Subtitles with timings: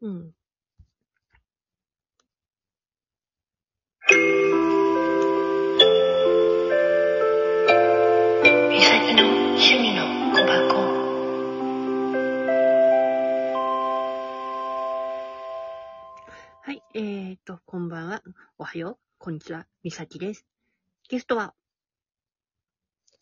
[0.00, 0.34] うん。
[8.70, 10.04] 美咲の趣味の
[10.34, 10.94] 小箱
[16.62, 18.22] はい、えーと、こんばんは。
[18.58, 18.98] おはよう。
[19.18, 19.66] こんにちは。
[19.82, 20.44] みさきです。
[21.08, 21.54] ゲストは、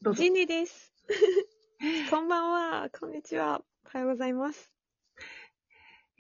[0.01, 0.31] どうぞジ。
[0.31, 0.93] ニーです。
[2.11, 2.91] こんばんは。
[2.91, 3.63] こんにちは。
[3.85, 4.72] おはようございます。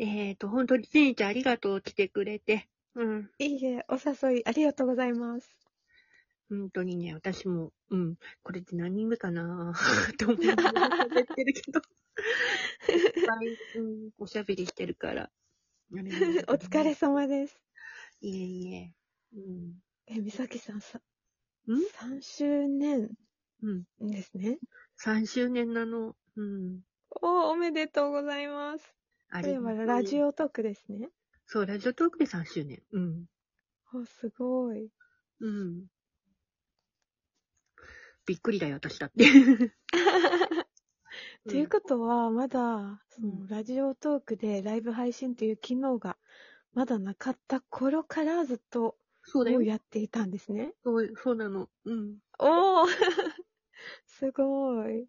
[0.04, 1.80] えーと、本当にジェニーちゃんありがとう。
[1.80, 2.68] 来てくれて。
[2.96, 3.30] うん。
[3.38, 5.48] いいえ、お誘いありがとうございます。
[6.50, 8.16] 本当にね、私も、うん。
[8.42, 9.72] これって何人目かな
[10.18, 11.80] と思って喋ってるけど。
[12.88, 15.30] いっぱい、うん、おしゃべりしてるから。
[15.92, 17.62] お疲れ様です。
[18.22, 18.94] いえいえ。
[19.34, 19.82] うん。
[20.08, 21.02] え、みさきさんさ、ん
[21.70, 23.08] ？3周年
[23.62, 23.72] う
[24.04, 24.10] ん。
[24.10, 24.58] ですね。
[24.98, 26.16] 3周年なの。
[26.34, 26.80] うん。
[27.20, 29.01] おおめでとうございます。
[29.34, 31.08] あがとうはラジオトークですね。
[31.46, 32.82] そう、ラジオトークで3周年。
[32.92, 33.24] うん。
[33.94, 34.90] お、すごい。
[35.40, 35.86] うん。
[38.26, 39.24] びっくりだよ、私だって。
[41.48, 46.18] ということは、まだ、そうんの、ラジオトークでライブ配信という機能が
[46.74, 49.62] まだなかった頃からずっと、そうだよを。
[49.62, 50.74] やっていたんですね。
[50.84, 51.68] そう、そうなの。
[51.84, 52.18] うん。
[52.38, 52.86] おお
[54.06, 55.08] すごい。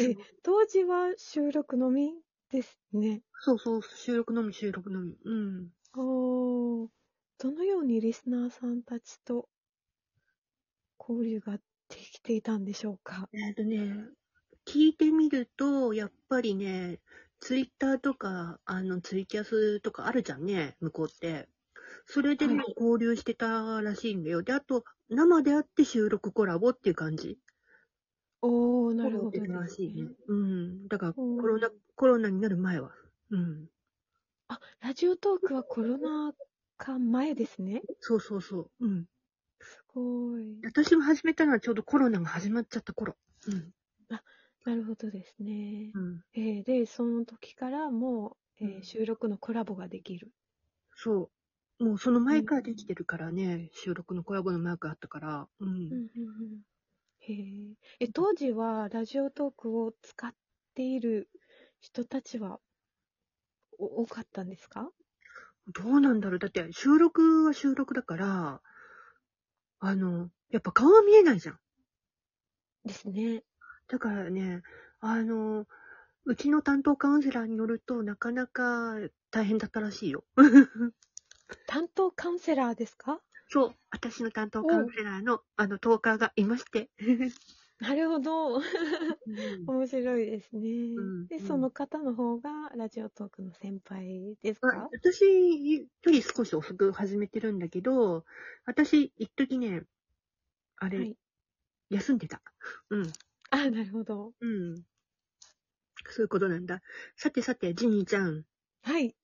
[0.00, 2.12] え、当時は収録のみ？
[2.50, 3.22] ですね。
[3.40, 5.16] そうそう、収録のみ、収録のみ。
[5.24, 5.68] うん。
[5.96, 6.88] おー
[7.38, 9.48] どのようにリスナーさんたちと
[10.98, 11.60] 交流がで
[11.96, 13.28] きていたんでしょうか？
[13.32, 14.08] えっ、とね、
[14.66, 17.00] 聞いてみると、やっぱりね、
[17.40, 21.48] ツイッターとか、あの、ツイキャスとかあるじゃんね、向こうって。
[22.06, 24.42] それでね、はい交流してたらしいんだよ。
[24.42, 27.38] で、あと、生であって収録コラボっていう感じ。
[28.42, 30.16] おー、なるほどってですたらしいねね。。
[30.26, 30.88] うん。
[30.88, 32.90] だから、コうんロナ、コロナになる前は。
[33.30, 33.68] うん。
[34.48, 36.34] あ、ラジオトークはコロナ
[36.76, 37.82] 禍前ですね。
[38.00, 38.86] そうそうそう。
[38.86, 39.06] うん。
[39.60, 40.60] すごい。
[40.64, 43.16] 私も始めたのはちょうどコロナが始まっちゃった頃。
[43.46, 43.72] うん。
[44.64, 45.92] なるほどですね。
[45.94, 46.24] うん。
[46.34, 50.30] えーで、その時からもう、えーうん収録のコラボができる。
[50.94, 51.30] そ
[51.80, 51.84] う。
[51.84, 55.48] もうその前からできてるからね、収録のコラボのマークあったから。
[55.60, 55.68] うん。
[55.68, 56.62] うんうんうん
[57.28, 60.32] へーえ、当時はラジオトークを使っ
[60.74, 61.28] ている
[61.80, 62.58] 人たちは
[63.78, 64.90] お多かったんですか？
[65.74, 68.60] どうなんだろうだって収録は収録だから、
[69.80, 71.58] あの、やっぱ顔は見えないじゃん。
[72.84, 73.44] ですね。
[73.88, 74.62] だからね、
[75.00, 75.66] あの、
[76.24, 78.96] うちの担当カウンセラーによるとなかなか
[79.30, 80.24] 大変だったらしいよ。
[81.66, 83.20] 担当カウンセラーですか？
[83.48, 83.74] そう。
[83.90, 86.90] 私の担当カウンセラーの、あの、トーカーがいまして。
[87.80, 88.60] なるほど。
[89.26, 90.60] うん面白いですね。
[91.28, 95.22] で、んうんその方の方がラジオトークの先輩ですまあか私
[95.76, 98.24] より少し遅く始めてるんだけど、
[98.64, 99.84] 私、一時ね、
[100.76, 101.16] あれ、はい。
[101.90, 102.42] 休んでた。
[102.90, 103.12] うん。
[103.50, 104.32] あ、なるほど。
[104.40, 104.84] うん。
[106.10, 106.82] そういうことなんだ。
[107.16, 108.44] さてさて、ジニーちゃん。
[108.82, 109.14] はい。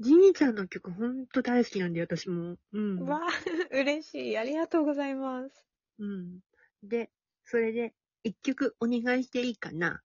[0.00, 2.56] ジニーちゃんの曲ほんと大好きなんだよ、私も。
[2.72, 3.04] うん。
[3.06, 3.28] わあ、
[3.70, 4.38] 嬉しい。
[4.38, 5.66] ありがとうございます。
[5.98, 6.40] うん。
[6.82, 7.10] で、
[7.44, 7.92] それで、
[8.24, 10.02] 一曲お願いしていいかな？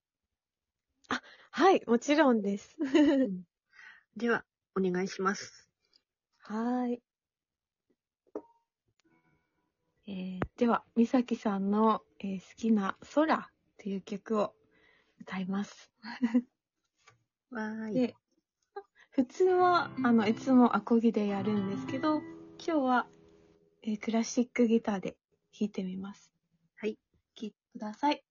[1.51, 2.75] はい、もちろんです。
[4.17, 4.44] では、
[4.78, 5.69] お願いします。
[6.39, 7.01] はーい。
[10.07, 14.53] えー、では、みさきさんの、えー好きな空という曲を
[15.22, 15.89] 歌います。
[17.50, 17.94] わーい。
[17.94, 18.16] で、
[19.16, 22.26] 普通は、あの、いつもアコギでやるんですけど、今
[22.58, 23.08] 日は、
[23.81, 25.12] えークラシックギターで
[25.58, 26.34] 弾いてみます。
[26.76, 26.98] はい。
[27.34, 28.25] 聴いてください。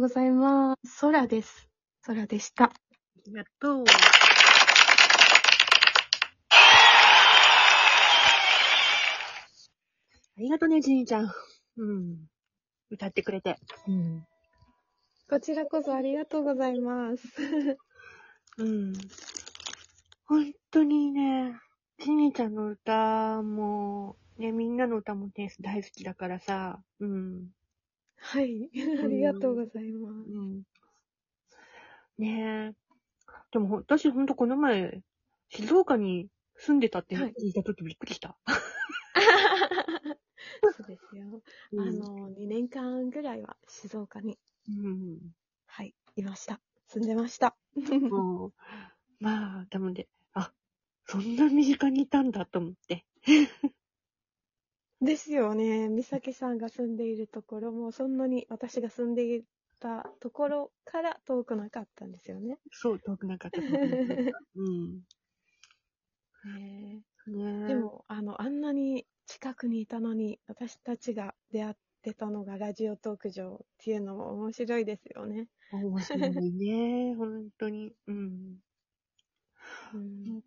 [0.00, 1.00] うございます。
[1.02, 1.68] 空です。
[2.04, 2.64] 空でした。
[2.64, 2.72] あ
[3.26, 3.84] りがとう。
[3.84, 3.84] あ
[10.38, 11.30] りがとね、じいちゃん。
[11.76, 12.16] うん。
[12.88, 13.58] 歌ってくれて。
[13.86, 14.24] うん。
[15.28, 17.28] こちらこそありがとうございます。
[18.56, 18.94] うん。
[20.24, 21.60] 本当にね、
[21.98, 27.50] しにちゃんの歌も、ね、みんなの歌もね、大好きだからさ、うん。
[28.20, 28.70] はい。
[29.02, 30.30] ありがとうございます。
[30.30, 30.62] うん。
[32.18, 32.74] ねえ。
[33.50, 35.02] でも私ほんとこの前、
[35.48, 38.36] 静岡に住んでたってはい聞いたときびっくりした。
[40.76, 41.42] そうですよ。
[41.72, 44.38] うんあの、2年間ぐらいは静岡に、
[44.68, 45.18] うん。
[45.66, 46.60] はい、いました。
[46.88, 47.56] 住んでました。
[48.10, 48.52] もう、
[49.18, 50.52] まあ、でもね、あ、
[51.06, 53.04] そんな身近にいたんだと思って。
[55.00, 55.88] ですよね。
[55.88, 59.44] 美咲さんが住んでいるところも、そんなに私が住んでい
[59.80, 62.58] たところから遠くなかったんですよね。
[62.70, 63.62] そう、遠くなかった。
[63.62, 65.00] 遠くなかったうん。
[66.44, 67.68] ねねえ。
[67.68, 75.48] で、も、あの、あんなに近くにいたのに、私たちが出会ってたのがラジオトーク上っていうのも面白いですよね。
[75.72, 77.14] 面白いね。
[77.16, 77.94] 本当に。
[78.06, 78.58] うん。
[79.94, 80.42] うん。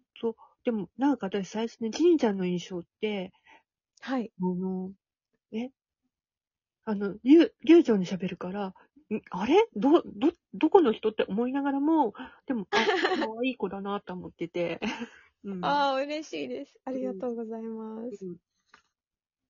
[0.63, 3.34] でも、なんか私最初ね、じんちゃんの印象って、
[4.04, 4.34] はい。
[4.40, 4.94] あの、
[5.54, 5.72] え？
[6.86, 8.74] あの、りゅう、りゅうちゃんに喋るから、ん？
[9.32, 9.56] あれ？
[9.76, 12.14] ど、ど、どこの人って思いながらも、
[12.46, 14.80] でも、あ、 可愛い子だなと思ってて。
[15.46, 15.64] うん。
[15.66, 16.80] ああ、嬉しいです。
[16.86, 18.36] ありがとうございます。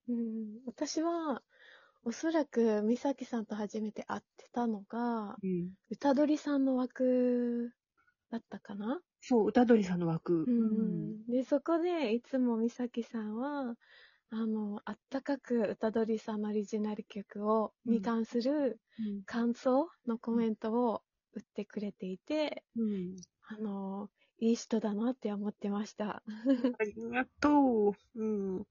[0.07, 1.43] うんうん、私は、
[2.03, 5.73] おそらく、美咲さんと初めて会ってたのが、うん。
[5.89, 7.71] 歌取さんの枠
[8.31, 9.01] だったかな？
[9.21, 10.47] そう、歌鳥さんの枠。
[10.47, 10.83] うんう
[11.19, 11.25] ん。
[11.27, 13.77] で、そこで、いつも美咲さんは、
[14.35, 19.23] あの、あったかく歌取さんのオリジナル曲を、うんに関するうん。
[19.25, 23.25] 感想のコメントを打ってくれていて、うん。
[23.47, 26.23] あの、いい人だなって思ってました。
[26.79, 27.93] ありがとう。
[28.15, 28.25] う
[28.61, 28.67] ん。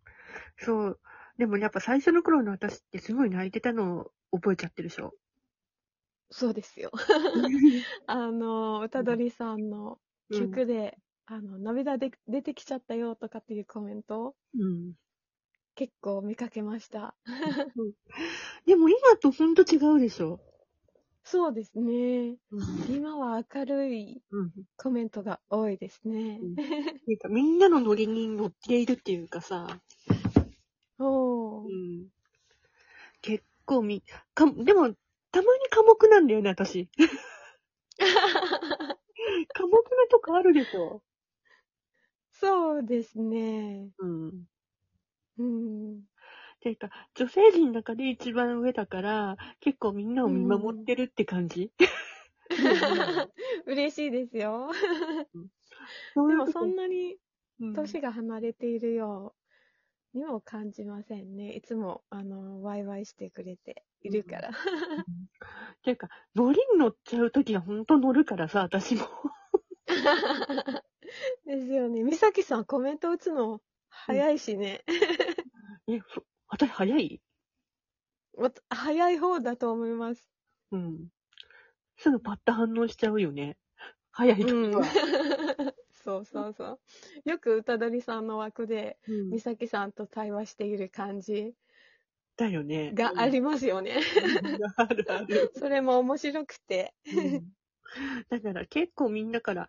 [0.59, 1.00] そう。
[1.38, 4.00] でもやっぱ最初の頃の私ってすごい泣いてたの
[4.33, 5.14] を覚えちゃってるでしょ？
[6.31, 6.90] そうですよ。
[8.07, 10.00] あの、歌取さんの
[10.31, 14.95] 曲で、あの、涙で出てきちゃったよとかっていうコメントをうん。
[15.75, 17.14] 結構見かけました。
[18.67, 20.41] でも今とほんと違うでしょ？
[21.25, 22.37] そうですね。
[22.50, 22.95] うん。
[22.95, 24.52] 今は明るいうん。
[24.76, 26.41] コメントが多いですね。
[26.43, 26.55] うん
[27.07, 29.67] なんかみんなのノリに乗っているっていうかさ、
[30.99, 32.09] おーうん。
[33.23, 34.02] 結構み、
[34.35, 34.95] か、でも、
[35.31, 36.88] たまに寡黙なんだよね、私。
[39.55, 41.02] 寡黙なとこあるでしょ？
[42.33, 43.91] そうですね。
[43.99, 44.47] うん。
[45.39, 46.03] うん。
[46.61, 51.73] ていうか、女性陣の中で一番上だから、結構みんなを見守ってるって感じ？
[53.67, 54.71] 嬉しいですよ。
[56.15, 57.17] でもそんなに
[57.61, 59.35] うん年が離れているよ
[60.15, 61.53] うにも感じませんね。
[61.53, 64.51] いつも、あの、ワイワイしてくれているから。
[65.83, 69.03] ていうか、ノリに乗っちゃうときはほんと乗るからさ、私も。
[71.47, 72.05] ですよね。
[72.05, 74.85] 美咲さんコメント打つの早いしね。
[75.89, 77.21] え、そ私早い？
[78.35, 80.31] わた早い方だと思います。
[80.71, 81.09] うん。
[81.97, 83.57] すぐパッと反応しちゃうよね。
[84.11, 84.85] 早いうんは。
[86.05, 86.81] そうそうそう。
[87.29, 91.55] よく歌取さんの枠で、うん美咲さんと対話している感じ
[92.37, 92.93] だよね。
[92.95, 94.01] がありますよね。
[94.45, 95.53] うんあるある。
[95.57, 96.95] それも面白くて。
[97.07, 97.53] うん
[98.31, 99.69] だから結構みんなから、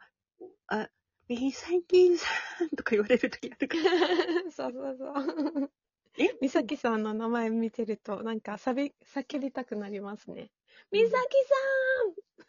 [0.67, 0.89] あ、
[1.27, 2.29] みさきさ
[2.63, 3.83] んとか言われるときあるから。
[4.51, 5.71] そうそうそう。
[6.17, 10.51] え美咲さんの名前見てると、なんかさび叫びたくなりますね。
[10.91, 11.19] 美咲さ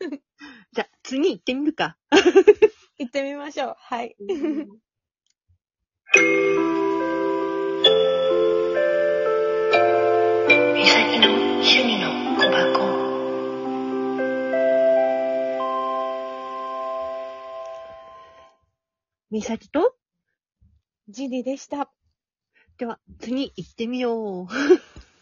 [0.72, 1.86] じゃあ、次行ってみるか。
[1.86, 1.96] ん
[2.98, 3.74] 行ってみましょう。
[3.78, 4.16] はい。
[4.18, 4.36] 美
[10.86, 12.94] 咲の趣味の小箱
[19.30, 19.96] みさきと、
[21.08, 21.90] ジリでした。
[22.78, 24.46] では、次行ってみよう。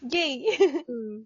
[0.06, 0.47] ゲ イ
[0.88, 1.25] うん